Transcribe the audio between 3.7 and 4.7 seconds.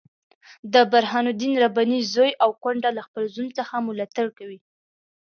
ملاتړ کوي.